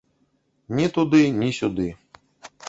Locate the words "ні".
0.79-0.87, 1.43-1.51